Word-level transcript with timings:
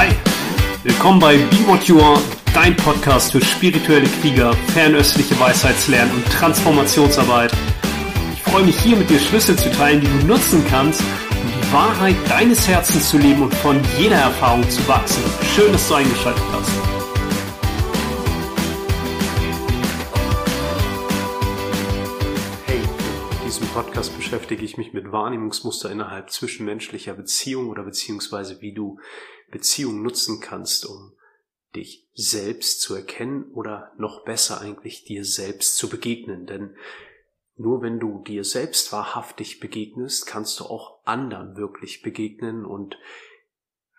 Hi, 0.00 0.08
willkommen 0.82 1.18
bei 1.20 1.36
Be 1.36 1.56
What 1.66 1.84
You 1.84 2.00
Are, 2.00 2.18
dein 2.54 2.74
Podcast 2.74 3.32
für 3.32 3.44
spirituelle 3.44 4.08
Krieger, 4.22 4.54
fernöstliche 4.72 5.38
Weisheitslernen 5.38 6.14
und 6.14 6.24
Transformationsarbeit. 6.32 7.52
Ich 8.32 8.40
freue 8.40 8.64
mich 8.64 8.80
hier 8.80 8.96
mit 8.96 9.10
dir 9.10 9.20
Schlüssel 9.20 9.56
zu 9.56 9.70
teilen, 9.70 10.00
die 10.00 10.06
du 10.06 10.26
nutzen 10.26 10.64
kannst, 10.70 11.02
um 11.02 11.52
die 11.52 11.72
Wahrheit 11.74 12.16
deines 12.30 12.66
Herzens 12.66 13.10
zu 13.10 13.18
leben 13.18 13.42
und 13.42 13.52
von 13.56 13.78
jeder 13.98 14.16
Erfahrung 14.16 14.66
zu 14.70 14.88
wachsen. 14.88 15.22
Schön, 15.54 15.70
dass 15.70 15.86
du 15.86 15.96
eingeschaltet 15.96 16.44
hast. 16.50 16.99
Beschäftige 24.30 24.64
ich 24.64 24.76
mich 24.76 24.92
mit 24.92 25.10
Wahrnehmungsmuster 25.10 25.90
innerhalb 25.90 26.30
zwischenmenschlicher 26.30 27.14
Beziehungen 27.14 27.68
oder 27.68 27.82
beziehungsweise 27.82 28.60
wie 28.60 28.72
du 28.72 29.00
Beziehung 29.50 30.02
nutzen 30.02 30.38
kannst, 30.38 30.86
um 30.86 31.16
dich 31.74 32.06
selbst 32.14 32.80
zu 32.80 32.94
erkennen 32.94 33.50
oder 33.50 33.92
noch 33.98 34.24
besser 34.24 34.60
eigentlich 34.60 35.02
dir 35.02 35.24
selbst 35.24 35.76
zu 35.76 35.88
begegnen. 35.88 36.46
Denn 36.46 36.76
nur 37.56 37.82
wenn 37.82 37.98
du 37.98 38.22
dir 38.22 38.44
selbst 38.44 38.92
wahrhaftig 38.92 39.58
begegnest, 39.58 40.28
kannst 40.28 40.60
du 40.60 40.64
auch 40.64 41.04
anderen 41.04 41.56
wirklich 41.56 42.00
begegnen. 42.00 42.64
Und 42.64 42.96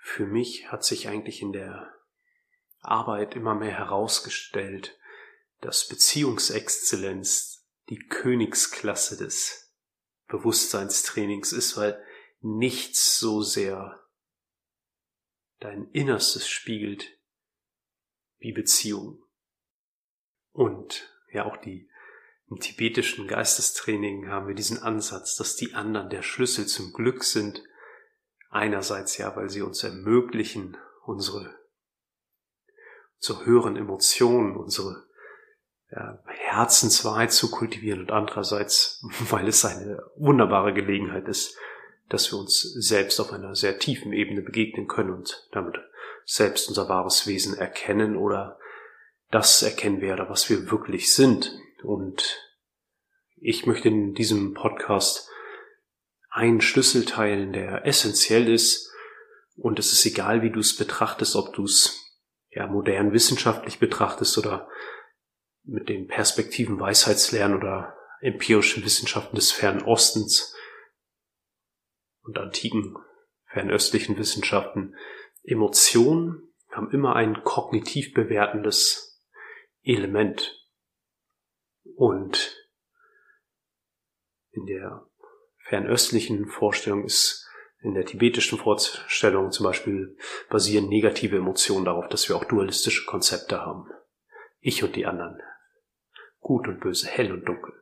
für 0.02 0.28
mich 0.28 0.72
hat 0.72 0.86
sich 0.86 1.10
eigentlich 1.10 1.42
in 1.42 1.52
der 1.52 1.92
Arbeit 2.80 3.36
immer 3.36 3.54
mehr 3.54 3.78
herausgestellt, 3.78 4.98
dass 5.60 5.90
Beziehungsexzellenz 5.90 7.66
die 7.90 8.00
Königsklasse 8.00 9.18
des 9.18 9.71
Bewusstseinstrainings 10.32 11.52
ist, 11.52 11.78
weil 11.78 12.02
nichts 12.40 13.20
so 13.20 13.42
sehr 13.42 14.00
dein 15.60 15.90
Innerstes 15.92 16.48
spiegelt 16.48 17.20
wie 18.40 18.54
Beziehung. 18.54 19.24
Und 20.52 21.14
ja, 21.32 21.46
auch 21.46 21.58
die 21.58 21.90
im 22.50 22.60
tibetischen 22.60 23.28
Geistestraining 23.28 24.28
haben 24.28 24.48
wir 24.48 24.56
diesen 24.56 24.80
Ansatz, 24.80 25.36
dass 25.36 25.56
die 25.56 25.74
anderen 25.74 26.10
der 26.10 26.22
Schlüssel 26.22 26.66
zum 26.66 26.92
Glück 26.92 27.24
sind. 27.24 27.64
Einerseits 28.50 29.18
ja, 29.18 29.34
weil 29.38 29.50
sie 29.50 29.62
uns 29.62 29.84
ermöglichen, 29.84 30.76
unsere, 31.06 31.56
unsere 33.18 33.46
höheren 33.46 33.78
Emotionen, 33.78 34.58
unsere 34.58 35.08
Herzenswahrheit 36.26 37.32
zu 37.32 37.52
kultivieren 37.52 38.02
und 38.02 38.12
andererseits, 38.12 39.04
weil 39.30 39.48
es 39.48 39.66
eine 39.66 40.04
wunderbare 40.16 40.74
Gelegenheit 40.74 41.28
ist, 41.28 41.58
dass 42.10 42.32
wir 42.32 42.40
uns 42.40 42.62
selbst 42.62 43.20
auf 43.20 43.32
einer 43.32 43.56
sehr 43.56 43.80
tiefen 43.80 44.12
Ebene 44.14 44.42
begegnen 44.42 44.88
können 44.88 45.12
und 45.12 45.48
damit 45.52 45.80
selbst 46.26 46.68
unser 46.68 46.90
wahres 46.90 47.26
Wesen 47.28 47.58
erkennen 47.58 48.16
oder 48.16 48.60
das 49.32 49.64
erkennen 49.64 50.02
werde, 50.02 50.30
was 50.30 50.50
wir 50.50 50.70
wirklich 50.72 51.14
sind. 51.14 51.58
Und 51.84 52.38
ich 53.38 53.66
möchte 53.66 53.88
in 53.88 54.14
diesem 54.14 54.54
Podcast 54.54 55.30
einen 56.30 56.62
Schlüssel 56.62 57.06
teilen, 57.06 57.54
der 57.54 57.86
essentiell 57.86 58.52
ist. 58.52 58.92
Und 59.56 59.80
es 59.80 59.92
ist 59.92 60.06
egal, 60.06 60.42
wie 60.42 60.52
du 60.52 60.60
es 60.60 60.76
betrachtest, 60.76 61.36
ob 61.36 61.54
du 61.54 61.64
es 61.64 61.98
ja 62.50 62.68
modern 62.68 63.14
wissenschaftlich 63.14 63.80
betrachtest 63.80 64.38
oder 64.38 64.70
mit 65.64 65.90
den 65.90 66.08
Perspektiven 66.08 66.80
Weisheitslernen 66.80 67.58
oder 67.58 67.96
empirischen 68.22 68.84
Wissenschaften 68.84 69.36
des 69.36 69.52
Fernen 69.52 69.84
Ostens 69.84 70.56
und 72.24 72.38
antiken 72.38 72.96
fernöstlichen 73.52 74.18
Wissenschaften, 74.18 74.96
Emotionen 75.44 76.54
haben 76.72 76.92
immer 76.92 77.16
ein 77.16 77.44
kognitiv 77.44 78.14
bewertendes 78.14 79.20
Element. 79.84 80.58
Und 81.96 82.58
in 84.52 84.66
der 84.66 85.06
fernöstlichen 85.66 86.48
Vorstellung 86.48 87.04
ist, 87.04 87.48
in 87.82 87.94
der 87.94 88.06
tibetischen 88.06 88.60
Vorstellung 88.60 89.52
zum 89.52 89.66
Beispiel 89.66 90.18
basieren 90.50 90.88
negative 90.88 91.38
Emotionen 91.38 91.86
darauf, 91.86 92.08
dass 92.08 92.30
wir 92.30 92.36
auch 92.36 92.46
dualistische 92.46 93.06
Konzepte 93.06 93.62
haben. 93.62 93.90
Ich 94.60 94.84
und 94.84 94.96
die 94.96 95.08
anderen. 95.08 95.42
Gut 96.42 96.68
und 96.68 96.82
böse, 96.82 97.08
hell 97.08 97.32
und 97.32 97.46
dunkel. 97.46 97.74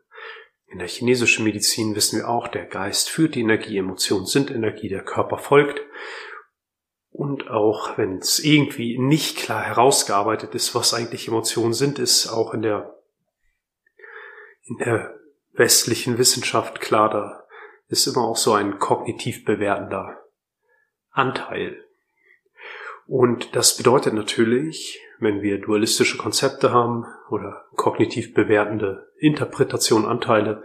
In 0.67 0.77
der 0.77 0.87
chinesischen 0.87 1.45
Medizin 1.45 1.95
wissen 1.95 2.19
wir 2.19 2.29
auch, 2.29 2.47
der 2.47 2.65
Geist 2.65 3.09
führt 3.09 3.33
die 3.33 3.41
Energie, 3.41 3.77
Emotionen 3.77 4.27
sind 4.27 4.51
Energie, 4.51 4.87
der 4.87 5.03
Körper 5.03 5.39
folgt. 5.39 5.81
Und 7.09 7.49
auch 7.49 7.97
wenn 7.97 8.19
es 8.19 8.39
irgendwie 8.39 8.99
nicht 8.99 9.37
klar 9.37 9.63
herausgearbeitet 9.63 10.53
ist, 10.53 10.75
was 10.75 10.93
eigentlich 10.93 11.27
Emotionen 11.27 11.73
sind, 11.73 11.97
ist 11.97 12.27
auch 12.27 12.53
in 12.53 12.61
der, 12.61 12.95
in 14.63 14.77
der 14.77 15.19
westlichen 15.53 16.19
Wissenschaft 16.19 16.79
klar, 16.79 17.09
da 17.09 17.47
ist 17.87 18.05
immer 18.05 18.27
auch 18.27 18.37
so 18.37 18.53
ein 18.53 18.77
kognitiv 18.77 19.43
bewertender 19.45 20.23
Anteil. 21.09 21.83
Und 23.07 23.55
das 23.55 23.75
bedeutet 23.75 24.13
natürlich, 24.13 25.01
wenn 25.19 25.41
wir 25.41 25.59
dualistische 25.59 26.17
Konzepte 26.17 26.71
haben 26.71 27.05
oder 27.29 27.65
kognitiv 27.75 28.33
bewertende 28.33 29.11
Interpretation, 29.17 30.05
Anteile, 30.05 30.63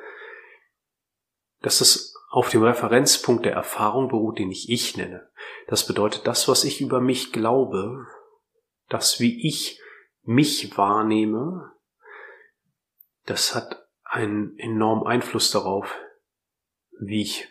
dass 1.60 1.80
es 1.80 2.14
auf 2.30 2.48
dem 2.50 2.62
Referenzpunkt 2.62 3.44
der 3.44 3.52
Erfahrung 3.52 4.08
beruht, 4.08 4.38
den 4.38 4.50
ich 4.50 4.68
ich 4.68 4.96
nenne. 4.96 5.28
Das 5.66 5.86
bedeutet, 5.86 6.26
das, 6.26 6.48
was 6.48 6.64
ich 6.64 6.80
über 6.80 7.00
mich 7.00 7.32
glaube, 7.32 8.06
das, 8.88 9.20
wie 9.20 9.46
ich 9.46 9.80
mich 10.22 10.76
wahrnehme, 10.76 11.72
das 13.26 13.54
hat 13.54 13.86
einen 14.04 14.58
enormen 14.58 15.06
Einfluss 15.06 15.50
darauf, 15.50 15.96
wie 17.00 17.22
ich 17.22 17.48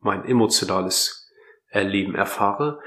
mein 0.00 0.24
emotionales 0.24 1.30
Erleben 1.68 2.14
erfahre 2.14 2.80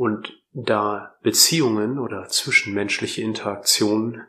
und 0.00 0.42
da 0.54 1.18
Beziehungen 1.20 1.98
oder 1.98 2.26
zwischenmenschliche 2.26 3.20
Interaktionen 3.20 4.26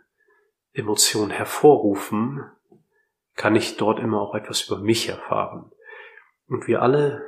Emotionen 0.73 1.31
hervorrufen, 1.31 2.43
kann 3.35 3.55
ich 3.55 3.77
dort 3.77 4.01
immer 4.01 4.19
auch 4.19 4.35
etwas 4.35 4.63
über 4.67 4.79
mich 4.79 5.07
erfahren. 5.07 5.71
Und 6.47 6.67
wir 6.67 6.81
alle, 6.81 7.25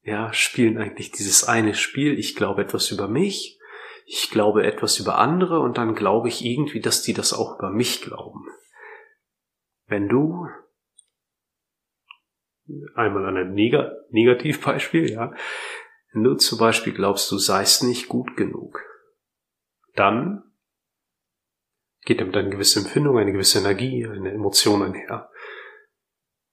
ja, 0.00 0.32
spielen 0.32 0.78
eigentlich 0.78 1.10
dieses 1.12 1.44
eine 1.44 1.74
Spiel. 1.74 2.18
Ich 2.18 2.36
glaube 2.36 2.62
etwas 2.62 2.90
über 2.90 3.06
mich, 3.06 3.60
ich 4.06 4.30
glaube 4.30 4.64
etwas 4.64 4.98
über 4.98 5.18
andere 5.18 5.60
und 5.60 5.76
dann 5.76 5.94
glaube 5.94 6.28
ich 6.28 6.42
irgendwie, 6.42 6.80
dass 6.80 7.02
die 7.02 7.12
das 7.12 7.34
auch 7.34 7.58
über 7.58 7.68
mich 7.68 8.00
glauben. 8.00 8.46
Wenn 9.84 10.08
du 10.08 10.48
einmal 12.94 13.26
an 13.26 13.36
ein 13.36 13.52
Neg 13.52 13.74
Negativbeispiel, 14.08 15.10
ja, 15.10 15.34
wenn 16.12 16.24
du 16.24 16.34
zum 16.34 16.58
Beispiel 16.58 16.92
glaubst, 16.92 17.30
du 17.30 17.38
seist 17.38 17.84
nicht 17.84 18.08
gut 18.08 18.36
genug, 18.36 18.82
dann 19.94 20.42
geht 22.02 22.20
damit 22.20 22.36
eine 22.36 22.50
gewisse 22.50 22.80
Empfindung, 22.80 23.18
eine 23.18 23.32
gewisse 23.32 23.58
Energie, 23.58 24.06
eine 24.06 24.32
Emotion 24.32 24.82
einher. 24.82 25.30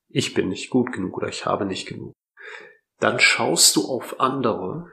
Ich 0.09 0.33
bin 0.33 0.49
nicht 0.49 0.69
gut 0.69 0.91
genug 0.91 1.17
oder 1.17 1.27
ich 1.27 1.45
habe 1.45 1.65
nicht 1.65 1.87
genug. 1.87 2.13
Dann 2.99 3.19
schaust 3.19 3.75
du 3.75 3.87
auf 3.87 4.19
andere 4.19 4.91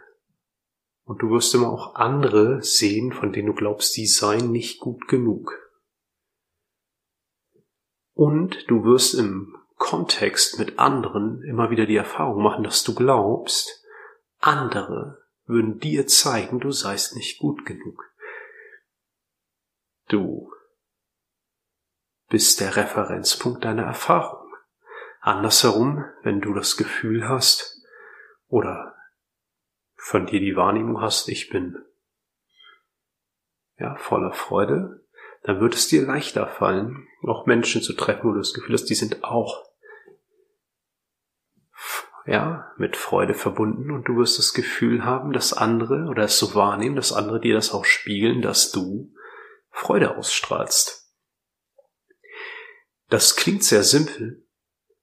und 1.04 1.22
du 1.22 1.30
wirst 1.30 1.54
immer 1.54 1.70
auch 1.70 1.94
andere 1.94 2.62
sehen, 2.62 3.12
von 3.12 3.32
denen 3.32 3.48
du 3.48 3.54
glaubst, 3.54 3.96
die 3.96 4.06
seien 4.06 4.50
nicht 4.50 4.80
gut 4.80 5.08
genug. 5.08 5.52
Und 8.14 8.64
du 8.68 8.84
wirst 8.84 9.14
im 9.14 9.56
Kontext 9.76 10.58
mit 10.58 10.78
anderen 10.78 11.42
immer 11.42 11.70
wieder 11.70 11.84
die 11.84 11.96
Erfahrung 11.96 12.42
machen, 12.42 12.64
dass 12.64 12.84
du 12.84 12.94
glaubst, 12.94 13.83
andere 14.46 15.22
würden 15.46 15.78
dir 15.78 16.06
zeigen, 16.06 16.60
du 16.60 16.70
seist 16.70 17.16
nicht 17.16 17.38
gut 17.38 17.64
genug. 17.66 18.10
Du 20.08 20.52
bist 22.28 22.60
der 22.60 22.76
Referenzpunkt 22.76 23.64
deiner 23.64 23.84
Erfahrung. 23.84 24.52
Andersherum, 25.20 26.04
wenn 26.22 26.40
du 26.40 26.52
das 26.52 26.76
Gefühl 26.76 27.28
hast 27.28 27.82
oder 28.48 28.94
von 29.96 30.26
dir 30.26 30.40
die 30.40 30.56
Wahrnehmung 30.56 31.00
hast, 31.00 31.28
ich 31.28 31.48
bin 31.48 31.82
ja 33.78 33.96
voller 33.96 34.32
Freude, 34.32 35.06
dann 35.42 35.60
wird 35.60 35.74
es 35.74 35.88
dir 35.88 36.06
leichter 36.06 36.46
fallen, 36.46 37.06
auch 37.22 37.46
Menschen 37.46 37.82
zu 37.82 37.94
treffen, 37.94 38.28
wo 38.28 38.32
du 38.32 38.38
das 38.38 38.52
Gefühl 38.52 38.74
hast, 38.74 38.86
die 38.86 38.94
sind 38.94 39.24
auch 39.24 39.73
ja, 42.26 42.72
mit 42.78 42.96
Freude 42.96 43.34
verbunden 43.34 43.90
und 43.90 44.08
du 44.08 44.16
wirst 44.16 44.38
das 44.38 44.54
Gefühl 44.54 45.04
haben, 45.04 45.32
dass 45.32 45.52
andere 45.52 46.06
oder 46.08 46.24
es 46.24 46.38
so 46.38 46.54
wahrnehmen, 46.54 46.96
dass 46.96 47.12
andere 47.12 47.40
dir 47.40 47.54
das 47.54 47.72
auch 47.72 47.84
spiegeln, 47.84 48.42
dass 48.42 48.72
du 48.72 49.12
Freude 49.70 50.16
ausstrahlst. 50.16 51.12
Das 53.10 53.36
klingt 53.36 53.62
sehr 53.62 53.82
simpel, 53.82 54.44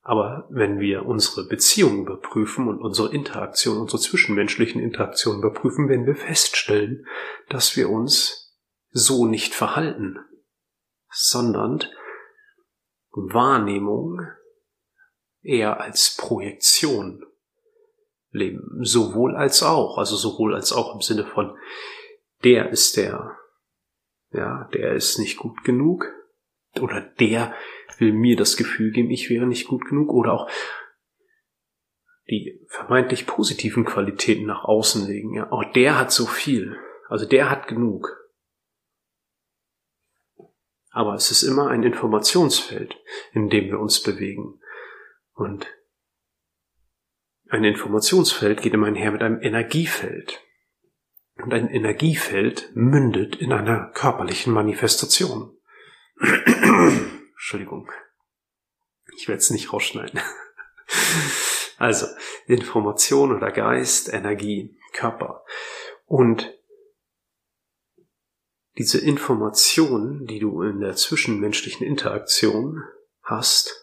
Aber 0.03 0.47
wenn 0.49 0.79
wir 0.79 1.05
unsere 1.05 1.47
Beziehungen 1.47 2.01
überprüfen 2.01 2.67
und 2.67 2.81
unsere 2.81 3.13
Interaktion, 3.13 3.77
unsere 3.77 4.01
zwischenmenschlichen 4.01 4.81
Interaktionen 4.81 5.41
überprüfen, 5.41 5.89
werden 5.89 6.07
wir 6.07 6.15
feststellen, 6.15 7.05
dass 7.49 7.77
wir 7.77 7.89
uns 7.89 8.57
so 8.89 9.27
nicht 9.27 9.53
verhalten, 9.53 10.17
sondern 11.11 11.83
Wahrnehmung 13.11 14.21
eher 15.41 15.81
als 15.81 16.15
Projektion 16.17 17.25
leben. 18.31 18.79
Sowohl 18.83 19.35
als 19.35 19.63
auch, 19.63 19.97
also 19.97 20.15
sowohl 20.15 20.55
als 20.55 20.71
auch 20.71 20.95
im 20.95 21.01
Sinne 21.01 21.25
von, 21.25 21.57
der 22.43 22.69
ist 22.69 22.97
der, 22.97 23.37
ja, 24.31 24.69
der 24.73 24.93
ist 24.93 25.19
nicht 25.19 25.37
gut 25.37 25.63
genug, 25.63 26.05
oder 26.79 27.01
der 27.01 27.53
will 27.97 28.13
mir 28.13 28.37
das 28.37 28.55
Gefühl 28.55 28.91
geben, 28.91 29.11
ich 29.11 29.29
wäre 29.29 29.45
nicht 29.45 29.67
gut 29.67 29.85
genug, 29.85 30.09
oder 30.11 30.33
auch 30.33 30.49
die 32.29 32.65
vermeintlich 32.69 33.27
positiven 33.27 33.83
Qualitäten 33.83 34.45
nach 34.45 34.63
außen 34.63 35.05
legen, 35.05 35.33
ja, 35.33 35.51
auch 35.51 35.65
der 35.73 35.99
hat 35.99 36.11
so 36.11 36.25
viel, 36.25 36.77
also 37.09 37.25
der 37.25 37.49
hat 37.49 37.67
genug. 37.67 38.17
Aber 40.91 41.13
es 41.13 41.31
ist 41.31 41.43
immer 41.43 41.69
ein 41.69 41.83
Informationsfeld, 41.83 42.95
in 43.33 43.49
dem 43.49 43.67
wir 43.67 43.79
uns 43.79 44.01
bewegen. 44.01 44.60
Und 45.41 45.65
ein 47.49 47.63
Informationsfeld 47.63 48.61
geht 48.61 48.75
immer 48.75 48.85
einher 48.85 49.11
mit 49.11 49.23
einem 49.23 49.41
Energiefeld. 49.41 50.39
Und 51.37 51.51
ein 51.51 51.67
Energiefeld 51.67 52.69
mündet 52.75 53.37
in 53.37 53.51
einer 53.51 53.89
körperlichen 53.91 54.53
Manifestation. 54.53 55.57
Entschuldigung. 56.21 57.91
Ich 59.17 59.27
werde 59.27 59.39
es 59.39 59.49
nicht 59.49 59.73
rausschneiden. 59.73 60.19
Also, 61.77 62.05
Information 62.45 63.35
oder 63.35 63.51
Geist, 63.51 64.13
Energie, 64.13 64.77
Körper. 64.93 65.43
Und 66.05 66.53
diese 68.77 68.99
Information, 68.99 70.27
die 70.27 70.37
du 70.37 70.61
in 70.61 70.79
der 70.79 70.95
zwischenmenschlichen 70.95 71.87
Interaktion 71.87 72.83
hast, 73.23 73.80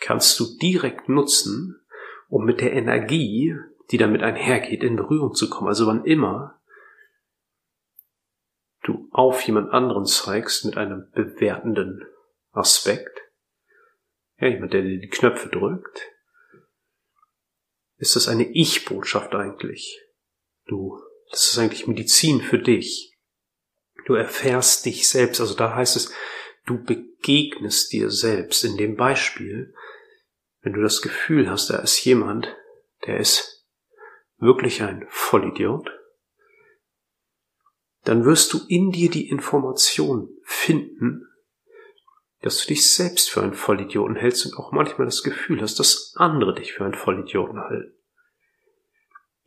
kannst 0.00 0.38
du 0.40 0.56
direkt 0.58 1.08
nutzen, 1.08 1.80
um 2.28 2.44
mit 2.44 2.60
der 2.60 2.72
Energie, 2.72 3.54
die 3.90 3.98
damit 3.98 4.22
einhergeht, 4.22 4.82
in 4.82 4.96
Berührung 4.96 5.34
zu 5.34 5.50
kommen. 5.50 5.68
Also 5.68 5.86
wann 5.86 6.04
immer 6.04 6.60
du 8.82 9.08
auf 9.12 9.42
jemand 9.42 9.70
anderen 9.72 10.06
zeigst 10.06 10.64
mit 10.64 10.76
einem 10.76 11.10
bewertenden 11.12 12.06
Aspekt, 12.52 13.20
ja, 14.38 14.48
jemand, 14.48 14.72
der 14.72 14.82
dir 14.82 14.98
die 14.98 15.08
Knöpfe 15.08 15.48
drückt, 15.48 16.08
ist 17.98 18.16
das 18.16 18.26
eine 18.26 18.48
Ich-Botschaft 18.50 19.34
eigentlich. 19.34 20.00
Du, 20.66 20.98
das 21.30 21.50
ist 21.50 21.58
eigentlich 21.58 21.86
Medizin 21.86 22.40
für 22.40 22.58
dich. 22.58 23.14
Du 24.06 24.14
erfährst 24.14 24.86
dich 24.86 25.08
selbst, 25.08 25.40
also 25.40 25.54
da 25.54 25.74
heißt 25.74 25.96
es, 25.96 26.12
du 26.64 26.82
begegnest 26.82 27.92
dir 27.92 28.10
selbst. 28.10 28.64
In 28.64 28.78
dem 28.78 28.96
Beispiel 28.96 29.74
wenn 30.62 30.72
du 30.72 30.82
das 30.82 31.02
Gefühl 31.02 31.50
hast, 31.50 31.70
da 31.70 31.78
ist 31.78 32.04
jemand, 32.04 32.54
der 33.06 33.18
ist 33.18 33.66
wirklich 34.38 34.82
ein 34.82 35.06
Vollidiot, 35.08 35.90
dann 38.04 38.24
wirst 38.24 38.52
du 38.52 38.60
in 38.68 38.90
dir 38.90 39.10
die 39.10 39.28
Information 39.28 40.28
finden, 40.44 41.26
dass 42.40 42.62
du 42.62 42.68
dich 42.68 42.90
selbst 42.90 43.30
für 43.30 43.42
einen 43.42 43.54
Vollidioten 43.54 44.16
hältst 44.16 44.46
und 44.46 44.56
auch 44.56 44.72
manchmal 44.72 45.06
das 45.06 45.22
Gefühl 45.22 45.60
hast, 45.60 45.78
dass 45.78 46.14
andere 46.16 46.54
dich 46.54 46.72
für 46.72 46.84
einen 46.84 46.94
Vollidioten 46.94 47.60
halten. 47.60 47.94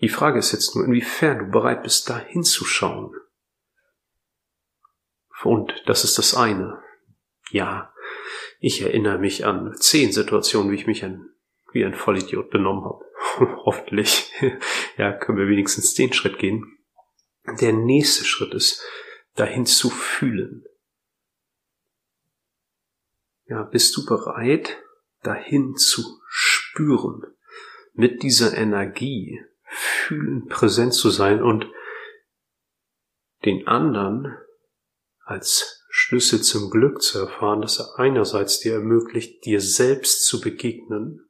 Die 0.01 0.09
Frage 0.09 0.39
ist 0.39 0.51
jetzt 0.51 0.75
nur, 0.75 0.85
inwiefern 0.85 1.39
du 1.39 1.45
bereit 1.45 1.83
bist, 1.83 2.09
da 2.09 2.19
hinzuschauen. 2.19 3.15
Und 5.43 5.73
das 5.87 6.03
ist 6.03 6.17
das 6.17 6.35
eine. 6.35 6.81
Ja, 7.49 7.92
ich 8.63 8.81
erinnere 8.81 9.17
mich 9.17 9.45
an 9.45 9.75
zehn 9.75 10.13
Situationen, 10.13 10.71
wie 10.71 10.75
ich 10.75 10.87
mich 10.87 11.03
ein, 11.03 11.29
wie 11.73 11.83
ein 11.83 11.93
Vollidiot 11.93 12.49
benommen 12.49 12.85
habe. 12.85 13.03
Hoffentlich. 13.65 14.31
ja, 14.97 15.11
können 15.11 15.37
wir 15.37 15.49
wenigstens 15.49 15.93
den 15.95 16.13
Schritt 16.13 16.39
gehen. 16.39 16.77
Der 17.59 17.73
nächste 17.73 18.23
Schritt 18.23 18.53
ist, 18.53 18.81
dahin 19.35 19.65
zu 19.65 19.89
fühlen. 19.89 20.63
Ja, 23.47 23.63
bist 23.63 23.97
du 23.97 24.05
bereit, 24.05 24.81
dahin 25.23 25.75
zu 25.75 26.21
spüren, 26.29 27.21
mit 27.91 28.23
dieser 28.23 28.57
Energie 28.57 29.41
fühlen, 29.65 30.47
präsent 30.47 30.93
zu 30.93 31.09
sein 31.09 31.43
und 31.43 31.69
den 33.43 33.67
anderen 33.67 34.37
als 35.25 35.82
Schlüssel 35.95 36.41
zum 36.41 36.71
Glück 36.71 37.03
zu 37.03 37.19
erfahren, 37.19 37.61
dass 37.61 37.79
er 37.79 37.99
einerseits 37.99 38.59
dir 38.59 38.73
ermöglicht, 38.73 39.45
dir 39.45 39.61
selbst 39.61 40.25
zu 40.25 40.41
begegnen, 40.41 41.29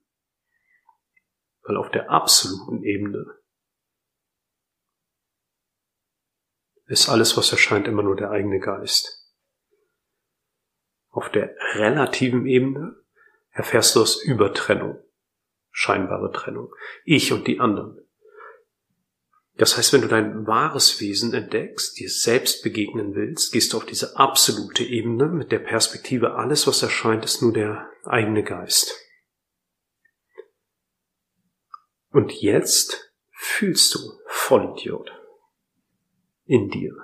weil 1.64 1.76
auf 1.76 1.92
der 1.92 2.10
absoluten 2.10 2.82
Ebene 2.82 3.26
ist 6.86 7.10
alles, 7.10 7.36
was 7.36 7.52
erscheint, 7.52 7.90
immer 7.90 8.04
nur 8.04 8.16
der 8.16 8.32
eigene 8.32 8.62
Geist. 8.62 9.30
Auf 11.10 11.30
der 11.30 11.54
relativen 11.74 12.46
Ebene 12.46 12.96
erfährst 13.52 13.98
du 13.98 14.02
aus 14.02 14.24
Übertrennung, 14.24 15.04
scheinbare 15.72 16.32
Trennung, 16.32 16.74
ich 17.04 17.34
und 17.34 17.48
die 17.48 17.60
anderen. 17.60 18.03
Das 19.56 19.78
heißt, 19.78 19.94
wenn 19.94 20.02
du 20.02 20.08
dein 20.08 20.48
wahres 20.48 21.00
Wesen 21.00 21.34
entdeckst, 21.34 22.00
dir 22.00 22.10
selbst 22.10 22.64
begegnen 22.64 23.14
willst, 23.14 23.54
gehst 23.54 23.74
du 23.74 23.78
auf 23.78 23.86
diese 23.86 24.18
absolute 24.18 24.84
Ebene 24.84 25.28
mit 25.28 25.52
der 25.52 25.60
Perspektive, 25.60 26.36
alles, 26.36 26.66
was 26.66 26.82
erscheint, 26.82 27.24
ist 27.24 27.42
nur 27.42 27.54
der 27.54 27.88
eigene 28.04 28.44
Geist. 28.44 29.00
Und 32.10 32.32
jetzt 32.42 33.14
fühlst 33.32 33.94
du 33.94 34.00
Vollidiot 34.28 35.12
in 36.46 36.70
dir 36.70 36.96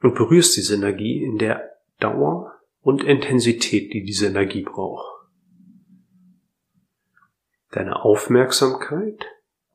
und 0.00 0.14
berührst 0.14 0.56
diese 0.56 0.74
Energie 0.74 1.22
in 1.22 1.38
der 1.38 1.70
Dauer 1.98 2.60
und 2.80 3.04
Intensität, 3.04 3.92
die 3.92 4.02
diese 4.02 4.26
Energie 4.26 4.62
braucht. 4.62 5.06
Deine 7.70 8.04
Aufmerksamkeit 8.04 9.26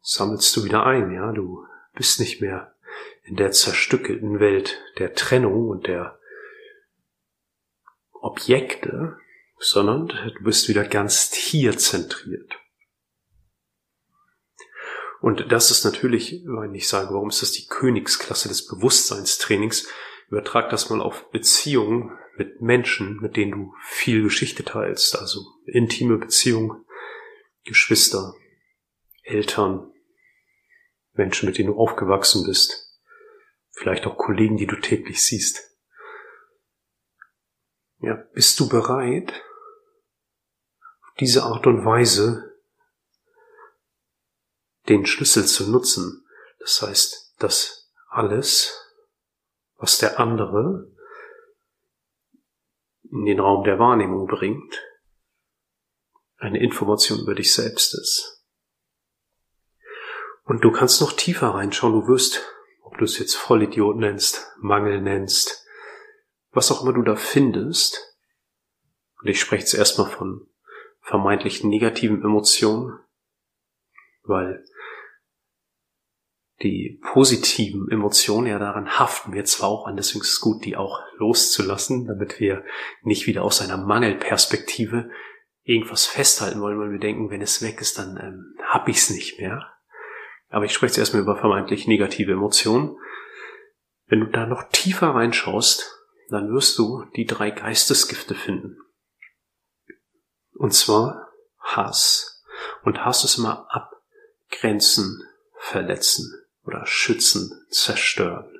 sammelst 0.02 0.56
du 0.56 0.64
wieder 0.64 0.86
ein, 0.86 1.12
ja, 1.12 1.32
du 1.32 1.66
bist 1.94 2.20
nicht 2.20 2.42
mehr 2.42 2.76
in 3.24 3.36
der 3.36 3.52
zerstückelten 3.52 4.40
Welt 4.40 4.82
der 4.98 5.14
Trennung 5.14 5.68
und 5.70 5.88
der 5.88 6.20
Objekte, 8.22 9.18
sondern 9.60 10.08
du 10.08 10.44
bist 10.44 10.68
wieder 10.70 10.84
ganz 10.84 11.30
tierzentriert. 11.30 12.60
Und 15.22 15.52
das 15.52 15.70
ist 15.70 15.84
natürlich, 15.84 16.44
wenn 16.46 16.74
ich 16.74 16.88
sage, 16.88 17.14
warum 17.14 17.30
ist 17.30 17.42
das 17.42 17.52
die 17.52 17.68
Königsklasse 17.68 18.48
des 18.48 18.68
Bewusstseinstrainings, 18.68 19.88
übertrag 20.30 20.70
das 20.70 20.90
mal 20.90 21.02
auf 21.02 21.30
Beziehungen 21.32 22.18
mit 22.38 22.62
Menschen, 22.62 23.20
mit 23.20 23.36
denen 23.36 23.52
du 23.52 23.74
viel 23.84 24.24
Geschichte 24.24 24.64
teilst, 24.64 25.20
also 25.20 25.46
intime 25.66 26.18
Beziehungen, 26.18 26.86
Geschwister, 27.66 28.34
Eltern, 29.30 29.94
Menschen, 31.14 31.48
mit 31.48 31.58
denen 31.58 31.74
du 31.74 31.80
aufgewachsen 31.80 32.46
bist, 32.46 33.00
vielleicht 33.72 34.06
auch 34.06 34.18
Kollegen, 34.18 34.58
die 34.58 34.68
du 34.68 34.76
täglich 34.76 35.24
siehst. 35.24 35.70
Ja, 38.00 38.16
bist 38.34 38.60
du 38.60 38.70
bereit, 38.70 39.34
auf 41.02 41.14
diese 41.20 41.44
Art 41.44 41.68
und 41.68 41.86
Weise 41.86 42.58
den 44.88 45.06
Schlüssel 45.06 45.46
zu 45.46 45.70
nutzen? 45.70 46.26
Das 46.60 46.82
heißt, 46.82 47.36
dass 47.40 47.92
alles, 48.08 48.74
was 49.76 49.98
der 49.98 50.20
andere 50.20 50.92
in 53.12 53.26
den 53.26 53.40
Raum 53.40 53.64
der 53.64 53.80
Wahrnehmung 53.80 54.28
bringt, 54.28 54.82
eine 56.38 56.62
Information 56.62 57.20
über 57.20 57.36
dich 57.36 57.54
selbst 57.54 57.94
ist. 57.94 58.39
Und 60.50 60.64
du 60.64 60.72
kannst 60.72 61.00
noch 61.00 61.14
tiefer 61.14 61.50
reinschauen. 61.50 61.94
Du 61.94 62.08
wirst, 62.08 62.44
ob 62.82 62.98
du 62.98 63.06
es 63.06 63.20
jetzt 63.20 63.36
Vollidiot 63.36 63.98
nennst, 63.98 64.52
Mangel 64.58 65.00
nennst, 65.00 65.64
was 66.50 66.72
auch 66.72 66.82
immer 66.82 66.92
du 66.92 67.04
da 67.04 67.16
findest. 67.16 68.18
Und 69.22 69.30
ich 69.30 69.40
spreche 69.40 69.62
jetzt 69.62 69.76
erstmal 69.76 70.10
von 70.10 70.48
vermeintlich 71.02 71.64
negativen 71.64 72.24
Emotionen, 72.24 72.98
weil 74.24 74.66
die 76.64 77.00
positiven 77.14 77.88
Emotionen, 77.92 78.48
ja, 78.48 78.58
daran 78.58 78.98
haften 78.98 79.34
wir 79.34 79.46
zwar 79.46 79.70
auch 79.70 79.86
an, 79.86 79.98
deswegen 79.98 80.22
ist 80.22 80.32
es 80.32 80.42
gut, 80.42 80.66
die 80.66 80.76
auch 80.76 81.00
loszulassen, 81.20 82.08
damit 82.08 82.40
wir 82.40 82.66
nicht 83.04 83.28
wieder 83.28 83.44
aus 83.44 83.62
einer 83.62 83.78
Mangelperspektive 83.78 85.12
irgendwas 85.62 86.08
festhalten 86.08 86.60
wollen, 86.60 86.80
weil 86.80 86.92
wir 86.92 87.00
denken, 87.00 87.30
wenn 87.30 87.44
es 87.44 87.62
weg 87.62 87.82
ist, 87.82 88.00
dann 88.00 88.18
ähm, 88.18 88.56
hab 88.68 88.88
ich's 88.88 89.12
nicht 89.12 89.40
mehr. 89.40 89.76
Aber 90.50 90.66
ich 90.66 90.74
spreche 90.74 90.92
jetzt 90.92 90.98
erstmal 90.98 91.22
über 91.22 91.38
vermeintlich 91.38 91.88
negative 91.88 92.32
Emotionen. 92.32 92.98
Wenn 94.08 94.22
du 94.22 94.26
da 94.26 94.46
noch 94.46 94.64
tiefer 94.70 95.10
reinschaust, 95.10 95.96
dann 96.30 96.52
wirst 96.52 96.78
du 96.78 97.06
die 97.16 97.26
drei 97.26 97.52
Geistesgifte 97.52 98.36
finden. 98.36 98.78
Und 100.54 100.74
zwar 100.74 101.30
Hass. 101.60 102.44
Und 102.84 103.06
Hass 103.06 103.24
ist 103.24 103.38
immer 103.38 103.68
abgrenzen, 103.70 105.24
verletzen 105.58 106.34
oder 106.66 106.86
schützen, 106.86 107.66
zerstören. 107.70 108.52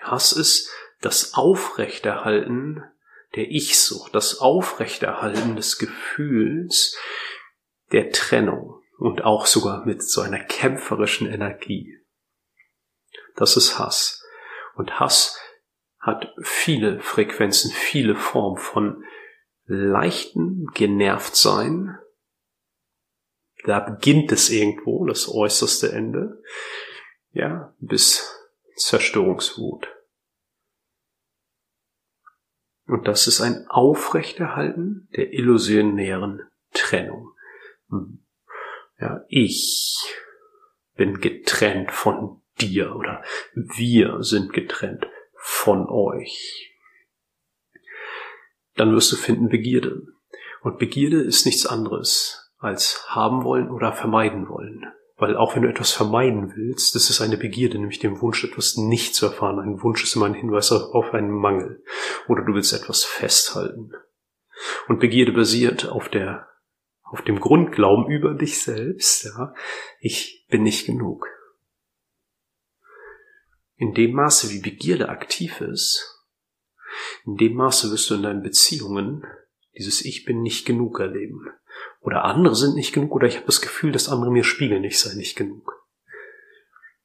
Hass 0.00 0.32
ist 0.32 0.70
das 1.00 1.34
Aufrechterhalten 1.34 2.84
der 3.34 3.50
Ich-Sucht, 3.50 4.14
das 4.14 4.38
Aufrechterhalten 4.38 5.56
des 5.56 5.78
Gefühls 5.78 6.96
der 7.92 8.10
Trennung 8.10 8.79
und 9.00 9.24
auch 9.24 9.46
sogar 9.46 9.86
mit 9.86 10.02
so 10.02 10.20
einer 10.20 10.38
kämpferischen 10.38 11.26
Energie. 11.26 11.96
Das 13.34 13.56
ist 13.56 13.78
Hass. 13.78 14.22
Und 14.74 15.00
Hass 15.00 15.40
hat 15.98 16.34
viele 16.42 17.00
Frequenzen, 17.00 17.70
viele 17.70 18.14
Formen 18.14 18.58
von 18.58 19.02
leichten 19.64 20.66
Genervtsein. 20.74 21.98
Da 23.64 23.80
beginnt 23.80 24.32
es 24.32 24.50
irgendwo, 24.50 25.06
das 25.06 25.28
äußerste 25.28 25.92
Ende, 25.92 26.42
ja, 27.32 27.74
bis 27.78 28.38
Zerstörungswut. 28.76 29.88
Und 32.86 33.08
das 33.08 33.26
ist 33.26 33.40
ein 33.40 33.66
Aufrechterhalten 33.68 35.08
der 35.16 35.32
illusionären 35.32 36.42
Trennung. 36.72 37.32
Ja, 39.00 39.24
ich 39.28 39.96
bin 40.96 41.20
getrennt 41.20 41.90
von 41.90 42.42
dir 42.60 42.94
oder 42.94 43.22
wir 43.54 44.22
sind 44.22 44.52
getrennt 44.52 45.06
von 45.34 45.88
euch. 45.88 46.76
Dann 48.76 48.94
wirst 48.94 49.12
du 49.12 49.16
finden 49.16 49.48
Begierde. 49.48 50.02
Und 50.62 50.78
Begierde 50.78 51.20
ist 51.22 51.46
nichts 51.46 51.66
anderes 51.66 52.52
als 52.58 53.06
haben 53.08 53.42
wollen 53.44 53.70
oder 53.70 53.92
vermeiden 53.92 54.48
wollen. 54.48 54.84
Weil 55.16 55.36
auch 55.36 55.54
wenn 55.54 55.62
du 55.62 55.68
etwas 55.68 55.92
vermeiden 55.92 56.52
willst, 56.56 56.94
das 56.94 57.08
ist 57.08 57.20
eine 57.20 57.36
Begierde, 57.36 57.78
nämlich 57.78 57.98
den 57.98 58.20
Wunsch, 58.20 58.44
etwas 58.44 58.76
nicht 58.76 59.14
zu 59.14 59.26
erfahren. 59.26 59.58
Ein 59.58 59.82
Wunsch 59.82 60.02
ist 60.02 60.14
immer 60.14 60.26
ein 60.26 60.34
Hinweis 60.34 60.72
auf 60.72 61.12
einen 61.14 61.30
Mangel. 61.30 61.82
Oder 62.28 62.42
du 62.44 62.54
willst 62.54 62.72
etwas 62.72 63.04
festhalten. 63.04 63.92
Und 64.88 65.00
Begierde 65.00 65.32
basiert 65.32 65.88
auf 65.88 66.08
der, 66.08 66.49
auf 67.10 67.22
dem 67.22 67.40
Grundglauben 67.40 68.10
über 68.10 68.34
dich 68.34 68.62
selbst, 68.62 69.24
ja. 69.24 69.54
Ich 69.98 70.46
bin 70.48 70.62
nicht 70.62 70.86
genug. 70.86 71.26
In 73.76 73.94
dem 73.94 74.12
Maße, 74.12 74.50
wie 74.50 74.60
Begierde 74.60 75.08
aktiv 75.08 75.60
ist, 75.60 76.28
in 77.24 77.36
dem 77.36 77.54
Maße 77.54 77.90
wirst 77.90 78.10
du 78.10 78.14
in 78.14 78.22
deinen 78.22 78.42
Beziehungen 78.42 79.24
dieses 79.76 80.04
Ich 80.04 80.24
bin 80.24 80.42
nicht 80.42 80.66
genug 80.66 81.00
erleben 81.00 81.48
oder 82.00 82.24
andere 82.24 82.54
sind 82.54 82.74
nicht 82.74 82.92
genug 82.92 83.12
oder 83.12 83.26
ich 83.26 83.36
habe 83.36 83.46
das 83.46 83.60
Gefühl, 83.60 83.92
dass 83.92 84.08
andere 84.08 84.30
mir 84.30 84.44
spiegeln, 84.44 84.84
ich 84.84 84.98
sei 84.98 85.14
nicht 85.14 85.36
genug. 85.36 85.86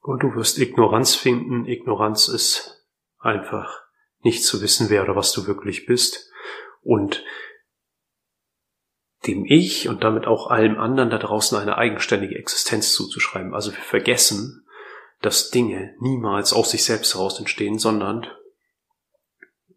Und 0.01 0.21
du 0.21 0.35
wirst 0.35 0.59
Ignoranz 0.59 1.15
finden. 1.15 1.65
Ignoranz 1.65 2.27
ist 2.27 2.85
einfach 3.19 3.81
nicht 4.21 4.43
zu 4.43 4.61
wissen, 4.61 4.89
wer 4.89 5.03
oder 5.03 5.15
was 5.15 5.31
du 5.31 5.47
wirklich 5.47 5.85
bist 5.85 6.31
und 6.81 7.23
dem 9.27 9.45
Ich 9.45 9.87
und 9.87 10.03
damit 10.03 10.27
auch 10.27 10.49
allem 10.49 10.77
anderen 10.77 11.09
da 11.09 11.17
draußen 11.17 11.57
eine 11.57 11.77
eigenständige 11.77 12.35
Existenz 12.35 12.93
zuzuschreiben. 12.93 13.53
Also 13.53 13.71
wir 13.71 13.79
vergessen, 13.81 14.65
dass 15.21 15.49
Dinge 15.49 15.95
niemals 15.99 16.53
aus 16.53 16.71
sich 16.71 16.83
selbst 16.83 17.15
heraus 17.15 17.39
entstehen, 17.39 17.79
sondern 17.79 18.27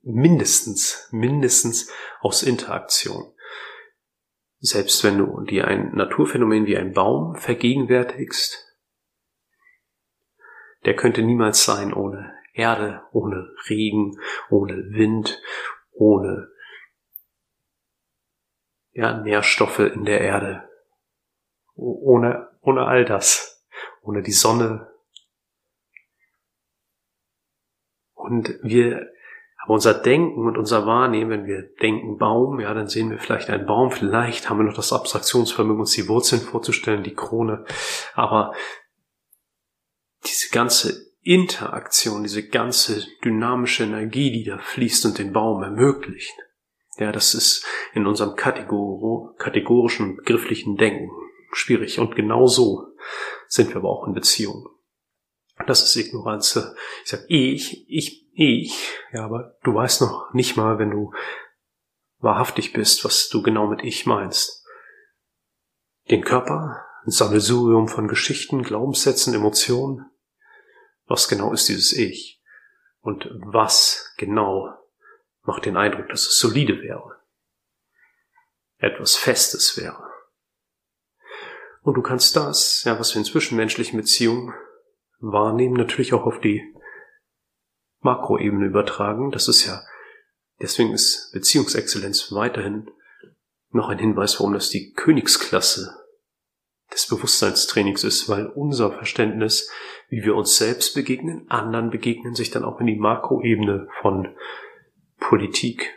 mindestens, 0.02 1.08
mindestens 1.10 1.90
aus 2.20 2.42
Interaktion. 2.42 3.32
Selbst 4.60 5.04
wenn 5.04 5.18
du 5.18 5.40
dir 5.42 5.68
ein 5.68 5.94
Naturphänomen 5.94 6.66
wie 6.66 6.76
ein 6.76 6.92
Baum 6.92 7.36
vergegenwärtigst, 7.36 8.64
der 10.84 10.96
könnte 10.96 11.22
niemals 11.22 11.64
sein 11.64 11.92
ohne 11.92 12.34
Erde, 12.52 13.02
ohne 13.12 13.54
Regen, 13.68 14.18
ohne 14.50 14.74
Wind, 14.90 15.40
ohne 15.92 16.48
ja, 18.98 19.16
Nährstoffe 19.16 19.78
in 19.78 20.04
der 20.04 20.20
Erde, 20.20 20.68
ohne, 21.76 22.48
ohne 22.62 22.84
all 22.84 23.04
das, 23.04 23.64
ohne 24.02 24.22
die 24.22 24.32
Sonne. 24.32 24.90
Und 28.14 28.58
wir 28.64 29.08
aber 29.62 29.74
unser 29.74 29.94
Denken 29.94 30.48
und 30.48 30.58
unser 30.58 30.84
Wahrnehmen, 30.84 31.30
wenn 31.30 31.46
wir 31.46 31.62
denken 31.62 32.18
Baum, 32.18 32.58
ja, 32.58 32.74
dann 32.74 32.88
sehen 32.88 33.10
wir 33.10 33.20
vielleicht 33.20 33.50
einen 33.50 33.66
Baum, 33.66 33.92
vielleicht 33.92 34.50
haben 34.50 34.58
wir 34.58 34.64
noch 34.64 34.74
das 34.74 34.92
Abstraktionsvermögen, 34.92 35.80
uns 35.80 35.92
die 35.92 36.08
Wurzeln 36.08 36.42
vorzustellen, 36.42 37.04
die 37.04 37.14
Krone. 37.14 37.64
Aber 38.14 38.52
diese 40.26 40.50
ganze 40.50 41.12
Interaktion, 41.22 42.24
diese 42.24 42.48
ganze 42.48 43.06
dynamische 43.24 43.84
Energie, 43.84 44.32
die 44.32 44.44
da 44.44 44.58
fließt 44.58 45.06
und 45.06 45.18
den 45.18 45.32
Baum 45.32 45.62
ermöglicht, 45.62 46.34
ja, 46.98 47.12
das 47.12 47.34
ist 47.34 47.64
in 47.94 48.06
unserem 48.06 48.36
Kategor 48.36 49.34
kategorischen, 49.36 50.16
begrifflichen 50.16 50.76
Denken 50.76 51.10
schwierig. 51.52 51.98
Und 51.98 52.16
genau 52.16 52.46
so 52.46 52.88
sind 53.46 53.70
wir 53.70 53.76
aber 53.76 53.88
auch 53.88 54.06
in 54.06 54.14
Beziehungen. 54.14 54.66
Das 55.66 55.82
ist 55.82 55.96
Ignoranz. 55.96 56.56
Ich 57.04 57.10
sage, 57.10 57.24
ich, 57.28 57.88
ich 57.88 58.28
ich, 58.40 58.96
ja, 59.12 59.24
aber 59.24 59.56
du 59.64 59.74
weißt 59.74 60.00
noch 60.00 60.32
nicht 60.32 60.56
mal, 60.56 60.78
wenn 60.78 60.92
du 60.92 61.12
wahrhaftig 62.18 62.72
bist, 62.72 63.04
was 63.04 63.28
du 63.28 63.42
genau 63.42 63.66
mit 63.66 63.82
ich 63.82 64.06
meinst. 64.06 64.64
Den 66.08 66.22
Körper, 66.22 66.84
ein 67.04 67.10
Sammelsurium 67.10 67.88
von 67.88 68.06
Geschichten, 68.06 68.62
Glaubenssätzen, 68.62 69.34
Emotionen. 69.34 70.08
Was 71.06 71.26
genau 71.26 71.52
ist 71.52 71.68
dieses 71.68 71.92
Ich? 71.92 72.40
Und 73.00 73.28
was 73.44 74.14
genau 74.18 74.72
macht 75.48 75.64
den 75.64 75.78
Eindruck, 75.78 76.10
dass 76.10 76.26
es 76.26 76.38
solide 76.38 76.82
wäre? 76.82 77.16
Etwas 78.76 79.16
Festes 79.16 79.78
wäre. 79.78 80.04
Und 81.80 81.94
du 81.94 82.02
kannst 82.02 82.36
das, 82.36 82.84
ja, 82.84 83.00
was 83.00 83.14
wir 83.14 83.20
in 83.20 83.24
zwischenmenschlichen 83.24 83.98
Beziehungen 83.98 84.52
wahrnehmen, 85.20 85.74
natürlich 85.74 86.12
auch 86.12 86.26
auf 86.26 86.38
die 86.40 86.62
Makroebene 88.00 88.66
übertragen. 88.66 89.30
Das 89.30 89.48
ist 89.48 89.64
ja, 89.64 89.80
deswegen 90.60 90.92
ist 90.92 91.32
Beziehungsexzellenz 91.32 92.30
weiterhin 92.30 92.90
noch 93.70 93.88
ein 93.88 93.98
Hinweis, 93.98 94.38
warum 94.38 94.52
das 94.52 94.68
die 94.68 94.92
Königsklasse 94.92 95.96
des 96.92 97.06
Bewusstseinstrainings 97.06 98.04
ist, 98.04 98.28
weil 98.28 98.46
unser 98.48 98.92
Verständnis, 98.92 99.70
wie 100.10 100.22
wir 100.22 100.34
uns 100.36 100.58
selbst 100.58 100.94
begegnen, 100.94 101.50
anderen 101.50 101.88
begegnen, 101.88 102.34
sich 102.34 102.50
dann 102.50 102.64
auch 102.64 102.80
in 102.80 102.86
die 102.86 102.98
Makroebene 102.98 103.88
von 104.02 104.36
Politik, 105.18 105.94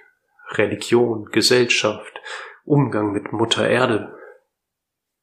Religion, 0.51 1.25
Gesellschaft, 1.31 2.19
Umgang 2.63 3.11
mit 3.11 3.31
Mutter 3.31 3.67
Erde 3.67 4.17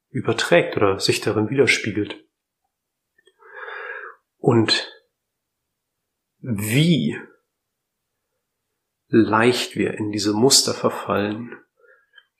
überträgt 0.09 0.75
oder 0.75 0.99
sich 0.99 1.21
darin 1.21 1.49
widerspiegelt. 1.49 2.23
Und 4.37 4.91
wie 6.39 7.19
leicht 9.07 9.75
wir 9.75 9.95
in 9.95 10.11
diese 10.11 10.33
Muster 10.33 10.73
verfallen, 10.73 11.57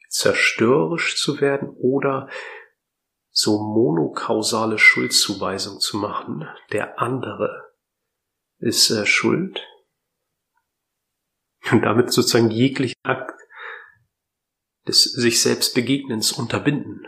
zerstörerisch 0.09 1.17
zu 1.17 1.39
werden 1.41 1.69
oder 1.69 2.29
so 3.29 3.61
monokausale 3.61 4.77
Schuldzuweisung 4.77 5.79
zu 5.79 5.97
machen, 5.97 6.47
der 6.71 6.99
andere 6.99 7.73
ist 8.57 8.89
äh, 8.89 9.05
schuld 9.05 9.61
und 11.71 11.83
damit 11.83 12.11
sozusagen 12.11 12.51
jeglichen 12.51 12.99
Akt 13.03 13.39
des 14.87 15.03
sich 15.03 15.41
selbst 15.41 15.75
Begegnens 15.75 16.31
unterbinden 16.31 17.07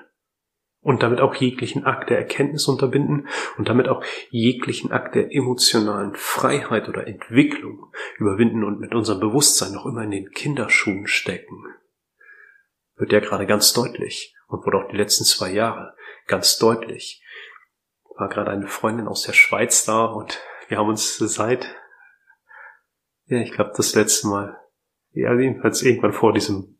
und 0.81 1.03
damit 1.03 1.21
auch 1.21 1.35
jeglichen 1.35 1.85
Akt 1.85 2.09
der 2.09 2.17
Erkenntnis 2.17 2.67
unterbinden 2.67 3.27
und 3.57 3.69
damit 3.69 3.87
auch 3.87 4.03
jeglichen 4.29 4.91
Akt 4.91 5.15
der 5.15 5.33
emotionalen 5.33 6.15
Freiheit 6.15 6.89
oder 6.89 7.07
Entwicklung 7.07 7.93
überwinden 8.17 8.63
und 8.63 8.79
mit 8.79 8.93
unserem 8.93 9.19
Bewusstsein 9.19 9.73
noch 9.73 9.85
immer 9.85 10.03
in 10.03 10.11
den 10.11 10.31
Kinderschuhen 10.31 11.07
stecken. 11.07 11.65
Wird 12.95 13.11
ja 13.11 13.19
gerade 13.19 13.45
ganz 13.45 13.73
deutlich 13.73 14.35
und 14.47 14.65
wurde 14.65 14.77
auch 14.77 14.89
die 14.89 14.97
letzten 14.97 15.23
zwei 15.23 15.51
Jahre 15.51 15.95
ganz 16.27 16.57
deutlich. 16.57 17.23
War 18.17 18.29
gerade 18.29 18.51
eine 18.51 18.67
Freundin 18.67 19.07
aus 19.07 19.23
der 19.23 19.33
Schweiz 19.33 19.85
da 19.85 20.05
und 20.05 20.39
wir 20.67 20.77
haben 20.77 20.89
uns 20.89 21.17
seit, 21.17 21.75
ja, 23.31 23.39
ich 23.39 23.53
glaube 23.53 23.71
das 23.77 23.95
letzte 23.95 24.27
Mal, 24.27 24.57
ja, 25.13 25.33
jedenfalls 25.33 25.81
irgendwann 25.81 26.11
vor 26.11 26.33
diesem 26.33 26.77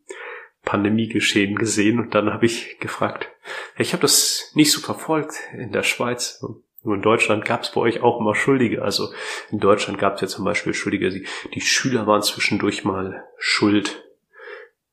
Pandemiegeschehen 0.64 1.56
gesehen 1.56 2.00
und 2.00 2.14
dann 2.14 2.34
habe 2.34 2.46
ich 2.46 2.78
gefragt, 2.80 3.30
ich 3.78 3.94
habe 3.94 4.02
das 4.02 4.52
nicht 4.54 4.72
so 4.72 4.82
verfolgt 4.82 5.34
in 5.58 5.72
der 5.72 5.84
Schweiz. 5.84 6.44
Nur 6.84 6.96
in 6.96 7.02
Deutschland 7.02 7.46
gab 7.46 7.64
es 7.64 7.72
bei 7.72 7.80
euch 7.80 8.02
auch 8.02 8.20
immer 8.20 8.36
Schuldige. 8.36 8.82
Also 8.82 9.14
in 9.50 9.60
Deutschland 9.60 9.98
gab 9.98 10.16
es 10.16 10.22
ja 10.22 10.28
zum 10.28 10.44
Beispiel 10.44 10.74
Schuldige, 10.74 11.10
die, 11.10 11.26
die 11.54 11.62
Schüler 11.62 12.06
waren 12.06 12.22
zwischendurch 12.22 12.84
mal 12.84 13.24
schuld, 13.38 14.04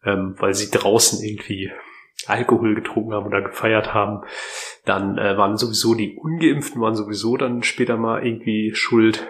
ähm, 0.05 0.37
weil 0.39 0.55
sie 0.55 0.71
draußen 0.71 1.23
irgendwie 1.25 1.73
Alkohol 2.27 2.75
getrunken 2.75 3.15
haben 3.15 3.27
oder 3.27 3.43
gefeiert 3.43 3.95
haben. 3.95 4.23
Dann 4.85 5.19
äh, 5.19 5.37
waren 5.37 5.57
sowieso 5.57 5.95
die 5.95 6.17
Ungeimpften 6.17 6.81
waren 6.81 6.95
sowieso 6.95 7.37
dann 7.37 7.63
später 7.63 7.97
mal 7.97 8.25
irgendwie 8.25 8.75
schuld. 8.75 9.27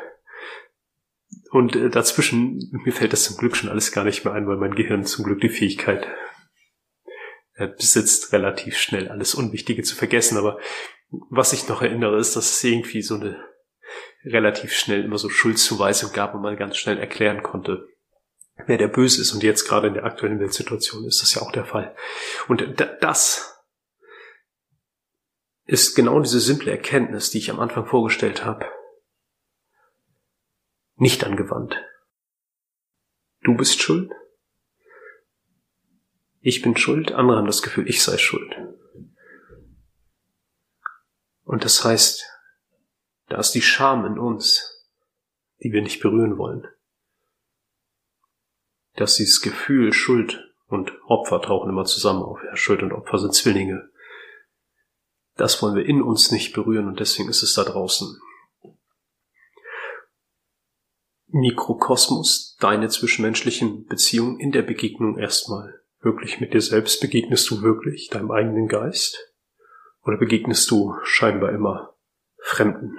Und 1.50 1.76
äh, 1.76 1.88
dazwischen, 1.90 2.70
mir 2.84 2.92
fällt 2.92 3.12
das 3.12 3.24
zum 3.24 3.36
Glück 3.36 3.56
schon 3.56 3.70
alles 3.70 3.92
gar 3.92 4.04
nicht 4.04 4.24
mehr 4.24 4.34
ein, 4.34 4.46
weil 4.46 4.56
mein 4.56 4.74
Gehirn 4.74 5.04
zum 5.04 5.24
Glück 5.24 5.40
die 5.40 5.48
Fähigkeit 5.48 6.06
äh, 7.54 7.68
besitzt, 7.68 8.32
relativ 8.32 8.76
schnell 8.76 9.08
alles 9.08 9.34
Unwichtige 9.34 9.82
zu 9.82 9.96
vergessen. 9.96 10.36
Aber 10.36 10.58
was 11.30 11.52
ich 11.52 11.68
noch 11.68 11.82
erinnere, 11.82 12.18
ist, 12.18 12.36
dass 12.36 12.50
es 12.50 12.64
irgendwie 12.64 13.02
so 13.02 13.14
eine 13.14 13.42
relativ 14.24 14.72
schnell 14.74 15.04
immer 15.04 15.18
so 15.18 15.28
Schuldzuweisung 15.28 16.12
gab 16.12 16.34
und 16.34 16.42
man 16.42 16.56
ganz 16.56 16.76
schnell 16.76 16.98
erklären 16.98 17.42
konnte, 17.42 17.88
wer 18.66 18.76
der 18.76 18.88
Böse 18.88 19.22
ist. 19.22 19.32
Und 19.32 19.42
jetzt 19.42 19.66
gerade 19.66 19.88
in 19.88 19.94
der 19.94 20.04
aktuellen 20.04 20.40
Weltsituation 20.40 21.06
ist 21.06 21.22
das 21.22 21.34
ja 21.34 21.42
auch 21.42 21.52
der 21.52 21.64
Fall. 21.64 21.96
Und 22.48 22.80
das 23.00 23.58
ist 25.64 25.94
genau 25.94 26.20
diese 26.20 26.40
simple 26.40 26.70
Erkenntnis, 26.70 27.30
die 27.30 27.38
ich 27.38 27.50
am 27.50 27.60
Anfang 27.60 27.86
vorgestellt 27.86 28.44
habe, 28.44 28.66
nicht 31.00 31.24
angewandt. 31.24 31.76
Du 33.42 33.56
bist 33.56 33.80
schuld. 33.80 34.10
Ich 36.40 36.62
bin 36.62 36.76
schuld. 36.76 37.12
Andere 37.12 37.38
haben 37.38 37.46
das 37.46 37.62
Gefühl, 37.62 37.88
ich 37.88 38.02
sei 38.02 38.18
schuld. 38.18 38.54
Und 41.44 41.64
das 41.64 41.84
heißt, 41.84 42.24
da 43.28 43.38
ist 43.38 43.52
die 43.52 43.62
Scham 43.62 44.04
in 44.04 44.18
uns, 44.18 44.86
die 45.62 45.72
wir 45.72 45.82
nicht 45.82 46.00
berühren 46.00 46.36
wollen. 46.38 46.66
Dass 48.96 49.16
dieses 49.16 49.40
Gefühl 49.40 49.92
Schuld 49.92 50.44
und 50.66 50.92
Opfer 51.06 51.40
tauchen 51.40 51.70
immer 51.70 51.84
zusammen 51.84 52.22
auf. 52.22 52.40
Ja, 52.44 52.56
Schuld 52.56 52.82
und 52.82 52.92
Opfer 52.92 53.18
sind 53.18 53.34
Zwillinge. 53.34 53.90
Das 55.36 55.62
wollen 55.62 55.76
wir 55.76 55.86
in 55.86 56.02
uns 56.02 56.32
nicht 56.32 56.52
berühren 56.52 56.88
und 56.88 57.00
deswegen 57.00 57.28
ist 57.28 57.42
es 57.42 57.54
da 57.54 57.64
draußen. 57.64 58.20
Mikrokosmos, 61.30 62.56
deine 62.58 62.88
zwischenmenschlichen 62.88 63.86
Beziehungen 63.86 64.40
in 64.40 64.50
der 64.50 64.62
Begegnung 64.62 65.18
erstmal. 65.18 65.80
Wirklich 66.00 66.40
mit 66.40 66.54
dir 66.54 66.62
selbst 66.62 67.00
begegnest 67.00 67.50
du 67.50 67.62
wirklich 67.62 68.08
deinem 68.08 68.30
eigenen 68.30 68.68
Geist? 68.68 69.34
Oder 70.04 70.16
begegnest 70.16 70.70
du 70.70 70.94
scheinbar 71.02 71.52
immer 71.52 71.94
Fremden? 72.38 72.96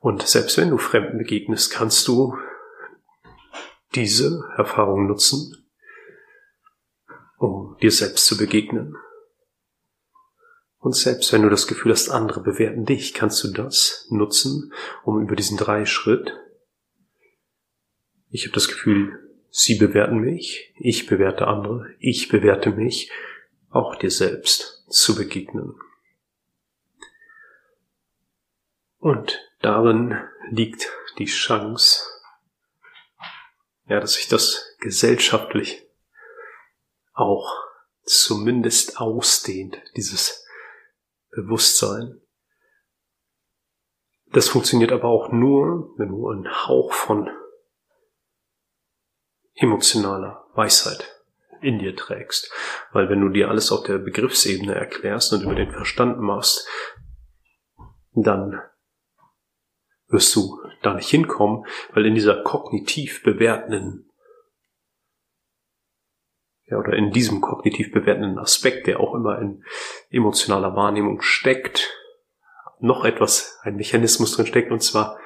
Und 0.00 0.26
selbst 0.26 0.56
wenn 0.56 0.70
du 0.70 0.78
Fremden 0.78 1.18
begegnest, 1.18 1.72
kannst 1.72 2.06
du 2.06 2.36
diese 3.94 4.44
Erfahrung 4.56 5.06
nutzen, 5.06 5.66
um 7.38 7.76
dir 7.82 7.90
selbst 7.90 8.26
zu 8.26 8.36
begegnen. 8.36 8.96
Und 10.78 10.96
selbst 10.96 11.32
wenn 11.32 11.42
du 11.42 11.48
das 11.48 11.66
Gefühl 11.66 11.92
hast, 11.92 12.08
andere 12.08 12.40
bewerten 12.40 12.84
dich, 12.84 13.14
kannst 13.14 13.42
du 13.44 13.52
das 13.52 14.06
nutzen, 14.10 14.72
um 15.04 15.20
über 15.20 15.36
diesen 15.36 15.56
drei 15.56 15.86
Schritt 15.86 16.36
ich 18.32 18.46
habe 18.46 18.54
das 18.54 18.66
Gefühl, 18.66 19.30
sie 19.50 19.74
bewerten 19.74 20.18
mich, 20.18 20.72
ich 20.78 21.06
bewerte 21.06 21.46
andere, 21.46 21.94
ich 21.98 22.28
bewerte 22.28 22.70
mich, 22.70 23.12
auch 23.68 23.94
dir 23.94 24.10
selbst 24.10 24.86
zu 24.88 25.14
begegnen. 25.14 25.74
Und 28.96 29.38
darin 29.60 30.18
liegt 30.50 30.90
die 31.18 31.26
Chance, 31.26 32.06
ja, 33.86 34.00
dass 34.00 34.14
sich 34.14 34.28
das 34.28 34.76
gesellschaftlich 34.80 35.86
auch 37.12 37.54
zumindest 38.04 38.98
ausdehnt, 38.98 39.78
dieses 39.94 40.46
Bewusstsein. 41.30 42.22
Das 44.28 44.48
funktioniert 44.48 44.92
aber 44.92 45.08
auch 45.08 45.30
nur, 45.30 45.92
wenn 45.98 46.08
du 46.08 46.28
einen 46.28 46.66
Hauch 46.66 46.94
von 46.94 47.28
emotionaler 49.62 50.44
Weisheit 50.54 51.22
in 51.60 51.78
dir 51.78 51.96
trägst. 51.96 52.52
Weil 52.92 53.08
wenn 53.08 53.20
du 53.20 53.28
dir 53.28 53.48
alles 53.48 53.70
auf 53.70 53.84
der 53.84 53.98
Begriffsebene 53.98 54.74
erklärst 54.74 55.32
und 55.32 55.42
über 55.42 55.54
den 55.54 55.70
Verstand 55.70 56.20
machst, 56.20 56.68
dann 58.12 58.60
wirst 60.08 60.34
du 60.36 60.60
da 60.82 60.94
nicht 60.94 61.08
hinkommen, 61.08 61.64
weil 61.94 62.04
in 62.04 62.14
dieser 62.14 62.42
kognitiv 62.42 63.22
bewertenden 63.22 64.10
ja, 66.64 66.78
oder 66.78 66.94
in 66.94 67.10
diesem 67.10 67.40
kognitiv 67.40 67.92
bewertenden 67.92 68.38
Aspekt, 68.38 68.86
der 68.86 69.00
auch 69.00 69.14
immer 69.14 69.38
in 69.38 69.64
emotionaler 70.10 70.74
Wahrnehmung 70.74 71.20
steckt, 71.20 71.90
noch 72.80 73.04
etwas, 73.04 73.58
ein 73.62 73.76
Mechanismus 73.76 74.34
drin 74.34 74.46
steckt, 74.46 74.72
und 74.72 74.82
zwar 74.82 75.18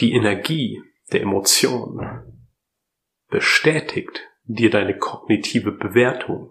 die 0.00 0.12
Energie, 0.12 0.82
der 1.12 1.22
Emotion 1.22 2.00
bestätigt 3.28 4.20
dir 4.44 4.70
deine 4.70 4.98
kognitive 4.98 5.72
Bewertung. 5.72 6.50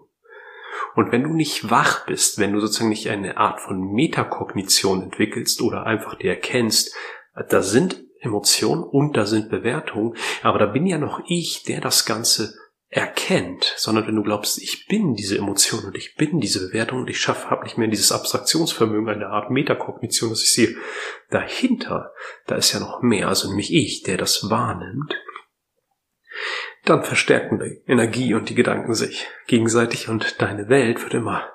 Und 0.94 1.12
wenn 1.12 1.22
du 1.22 1.30
nicht 1.30 1.70
wach 1.70 2.06
bist, 2.06 2.38
wenn 2.38 2.52
du 2.52 2.60
sozusagen 2.60 2.88
nicht 2.88 3.08
eine 3.08 3.36
Art 3.36 3.60
von 3.60 3.92
Metakognition 3.92 5.02
entwickelst 5.02 5.62
oder 5.62 5.86
einfach 5.86 6.16
dir 6.16 6.30
erkennst, 6.30 6.94
da 7.48 7.62
sind 7.62 8.04
Emotionen 8.20 8.82
und 8.82 9.16
da 9.16 9.26
sind 9.26 9.50
Bewertungen, 9.50 10.16
aber 10.42 10.58
da 10.58 10.66
bin 10.66 10.86
ja 10.86 10.98
noch 10.98 11.20
ich, 11.26 11.62
der 11.64 11.80
das 11.80 12.06
Ganze 12.06 12.54
erkennt, 12.94 13.74
sondern 13.76 14.06
wenn 14.06 14.14
du 14.14 14.22
glaubst, 14.22 14.56
ich 14.62 14.86
bin 14.86 15.14
diese 15.14 15.36
Emotion 15.36 15.84
und 15.84 15.96
ich 15.96 16.14
bin 16.14 16.38
diese 16.38 16.68
Bewertung 16.68 17.00
und 17.00 17.10
ich 17.10 17.20
schaffe, 17.20 17.50
habe 17.50 17.64
nicht 17.64 17.76
mehr 17.76 17.88
dieses 17.88 18.12
Abstraktionsvermögen, 18.12 19.08
eine 19.08 19.26
Art 19.26 19.50
Metakognition, 19.50 20.30
dass 20.30 20.44
ich 20.44 20.52
sehe, 20.52 20.76
dahinter, 21.28 22.12
da 22.46 22.54
ist 22.54 22.72
ja 22.72 22.78
noch 22.78 23.02
mehr, 23.02 23.26
also 23.26 23.48
nämlich 23.48 23.74
ich, 23.74 24.04
der 24.04 24.16
das 24.16 24.48
wahrnimmt, 24.48 25.16
dann 26.84 27.02
verstärken 27.02 27.58
die 27.58 27.82
Energie 27.90 28.32
und 28.32 28.48
die 28.48 28.54
Gedanken 28.54 28.94
sich 28.94 29.26
gegenseitig 29.48 30.08
und 30.08 30.40
deine 30.40 30.68
Welt 30.68 31.02
wird 31.02 31.14
immer 31.14 31.50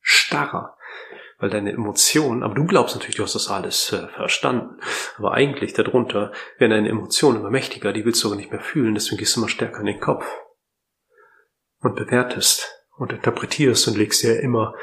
starrer, 0.00 0.78
weil 1.38 1.50
deine 1.50 1.72
Emotionen, 1.72 2.42
aber 2.42 2.54
du 2.54 2.64
glaubst 2.64 2.94
natürlich, 2.94 3.16
du 3.16 3.22
hast 3.24 3.34
das 3.34 3.48
alles 3.48 3.92
äh, 3.92 4.08
verstanden, 4.08 4.80
aber 5.18 5.32
eigentlich 5.34 5.74
darunter 5.74 6.32
werden 6.56 6.70
deine 6.70 6.88
Emotionen 6.88 7.40
immer 7.40 7.50
mächtiger, 7.50 7.92
die 7.92 8.06
willst 8.06 8.24
du 8.24 8.28
aber 8.28 8.36
nicht 8.36 8.50
mehr 8.50 8.62
fühlen, 8.62 8.94
deswegen 8.94 9.18
gehst 9.18 9.36
du 9.36 9.40
immer 9.40 9.50
stärker 9.50 9.80
in 9.80 9.86
den 9.86 10.00
Kopf 10.00 10.24
und 11.84 11.96
bewertest 11.96 12.82
und 12.96 13.12
interpretierst 13.12 13.86
und 13.88 13.98
legst 13.98 14.22
dir 14.22 14.40
immer, 14.40 14.74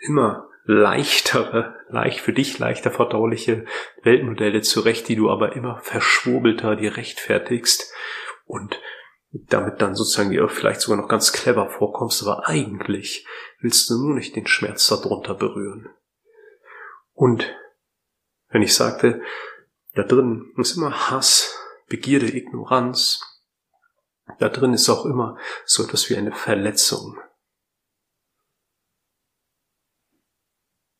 immer 0.00 0.48
leichtere, 0.64 1.76
leicht 1.88 2.20
für 2.20 2.32
dich 2.32 2.58
leichter 2.58 2.90
verdauliche 2.90 3.66
Weltmodelle 4.02 4.62
zurecht, 4.62 5.08
die 5.08 5.16
du 5.16 5.30
aber 5.30 5.54
immer 5.54 5.80
verschwurbelter 5.82 6.76
dir 6.76 6.96
rechtfertigst 6.96 7.92
und 8.46 8.80
damit 9.32 9.82
dann 9.82 9.94
sozusagen 9.94 10.30
dir 10.30 10.48
vielleicht 10.48 10.80
sogar 10.80 11.00
noch 11.00 11.08
ganz 11.08 11.32
clever 11.32 11.68
vorkommst, 11.68 12.22
aber 12.22 12.48
eigentlich 12.48 13.26
willst 13.60 13.90
du 13.90 14.02
nur 14.02 14.14
nicht 14.14 14.34
den 14.34 14.46
Schmerz 14.46 14.86
darunter 14.86 15.34
berühren. 15.34 15.90
Und 17.12 17.54
wenn 18.48 18.62
ich 18.62 18.74
sagte, 18.74 19.20
da 19.94 20.04
drin 20.04 20.54
ist 20.56 20.76
immer 20.76 21.10
Hass, 21.10 21.58
Begierde, 21.88 22.34
Ignoranz, 22.34 23.31
da 24.38 24.48
drin 24.48 24.74
ist 24.74 24.88
auch 24.88 25.04
immer 25.04 25.38
so 25.64 25.84
etwas 25.84 26.08
wie 26.10 26.16
eine 26.16 26.32
Verletzung. 26.32 27.18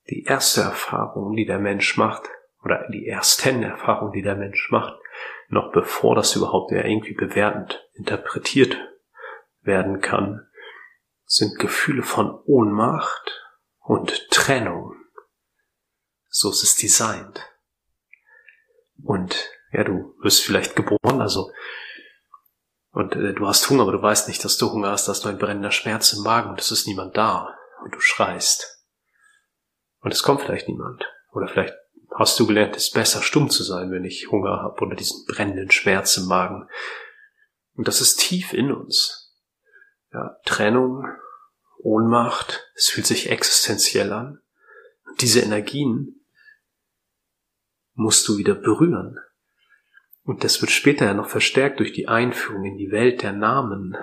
Die 0.09 0.25
erste 0.25 0.61
Erfahrung, 0.63 1.35
die 1.37 1.47
der 1.47 1.59
Mensch 1.59 1.97
macht, 1.97 2.29
oder 2.63 2.89
die 2.91 3.07
ersten 3.07 3.63
Erfahrungen, 3.63 4.13
die 4.13 4.23
der 4.23 4.37
Mensch 4.37 4.71
macht, 4.71 4.95
noch 5.49 5.73
bevor 5.73 6.15
das 6.15 6.37
überhaupt 6.37 6.71
irgendwie 6.73 7.15
bewertend 7.15 7.89
interpretiert 7.95 8.77
werden 9.61 10.01
kann, 10.01 10.49
sind 11.25 11.59
Gefühle 11.59 12.03
von 12.03 12.39
Ohnmacht 12.45 13.41
und 13.79 14.29
Trennung. 14.31 14.95
So 16.29 16.51
ist 16.51 16.63
es 16.63 16.77
designt. 16.77 17.49
Und 19.03 19.51
ja, 19.73 19.85
du 19.85 20.15
wirst 20.23 20.43
vielleicht 20.45 20.77
geboren, 20.77 21.21
also 21.21 21.51
und 22.93 23.17
äh, 23.17 23.33
du 23.33 23.47
hast 23.49 23.69
Hunger, 23.69 23.83
aber 23.83 23.93
du 23.93 24.03
weißt 24.03 24.29
nicht, 24.29 24.45
dass 24.45 24.59
du 24.59 24.71
Hunger 24.71 24.91
hast, 24.91 25.09
da 25.09 25.13
hast 25.13 25.25
du 25.25 25.29
ein 25.29 25.39
brennender 25.39 25.71
Schmerz 25.71 26.13
im 26.13 26.23
Magen 26.23 26.51
und 26.51 26.61
es 26.61 26.71
ist 26.71 26.87
niemand 26.87 27.17
da 27.17 27.57
und 27.83 27.95
du 27.95 28.01
schreist. 28.01 28.85
Und 30.01 30.13
es 30.13 30.23
kommt 30.23 30.43
vielleicht 30.43 30.69
niemand. 30.69 31.05
Oder 31.33 31.49
vielleicht 31.49 31.75
hast 32.15 32.39
du 32.39 32.47
gelernt, 32.47 32.77
es 32.77 32.89
ist 32.89 32.95
besser 32.95 33.23
stumm 33.23 33.49
zu 33.49 33.63
sein, 33.63 33.91
wenn 33.91 34.05
ich 34.05 34.31
Hunger 34.31 34.61
habe 34.63 34.81
oder 34.83 34.95
diesen 34.95 35.25
brennenden 35.27 35.71
Schmerz 35.71 36.17
im 36.19 36.27
Magen. 36.27 36.69
Und 37.75 37.89
das 37.89 38.01
ist 38.01 38.21
tief 38.21 38.53
in 38.53 38.71
uns. 38.71 39.35
Ja, 40.13 40.37
Trennung, 40.45 41.07
Ohnmacht, 41.79 42.69
es 42.75 42.91
fühlt 42.91 43.07
sich 43.07 43.31
existenziell 43.31 44.13
an. 44.13 44.43
Und 45.07 45.23
diese 45.23 45.41
Energien 45.41 46.27
musst 47.95 48.29
du 48.29 48.37
wieder 48.37 48.55
berühren. 48.55 49.19
Und 50.25 50.45
das 50.45 50.61
wird 50.61 50.71
später 50.71 51.07
ja 51.07 51.15
noch 51.15 51.29
verstärkt 51.29 51.81
durch 51.81 51.93
die 51.93 52.09
Einführung 52.09 52.65
in 52.65 52.77
die 52.77 52.91
Welt 52.91 53.23
der 53.23 53.33
Namen. 53.33 53.97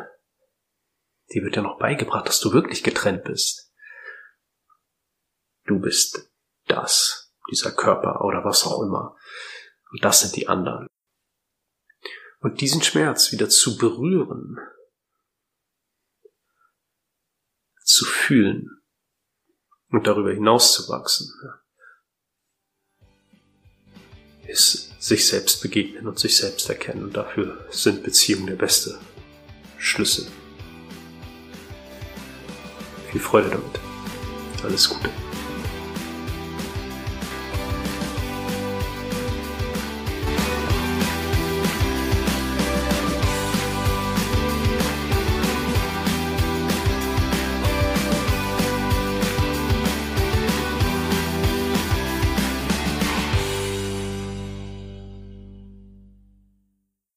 Die 1.33 1.41
wird 1.43 1.55
ja 1.55 1.61
noch 1.61 1.79
beigebracht, 1.79 2.27
dass 2.27 2.39
du 2.39 2.51
wirklich 2.51 2.83
getrennt 2.83 3.23
bist. 3.23 3.73
Du 5.65 5.79
bist 5.79 6.29
das, 6.67 7.33
dieser 7.49 7.71
Körper 7.71 8.25
oder 8.25 8.43
was 8.43 8.65
auch 8.65 8.81
immer. 8.81 9.15
Und 9.91 10.03
das 10.03 10.21
sind 10.21 10.35
die 10.35 10.47
anderen. 10.47 10.87
Und 12.41 12.61
diesen 12.61 12.81
Schmerz 12.81 13.31
wieder 13.31 13.49
zu 13.49 13.77
berühren, 13.77 14.57
zu 17.83 18.05
fühlen 18.05 18.81
und 19.89 20.07
darüber 20.07 20.31
hinaus 20.31 20.73
zu 20.73 20.89
wachsen, 20.89 21.33
ist 24.47 24.88
sich 24.99 25.25
selbst 25.25 25.61
begegnen 25.61 26.05
und 26.07 26.19
sich 26.19 26.35
selbst 26.35 26.69
erkennen. 26.69 27.03
Und 27.05 27.17
dafür 27.17 27.65
sind 27.71 28.03
Beziehungen 28.03 28.47
der 28.47 28.55
beste 28.55 28.99
Schlüssel. 29.77 30.27
Viel 33.11 33.21
Freude 33.21 33.49
damit. 33.49 33.79
Alles 34.63 34.89
Gute. 34.89 35.09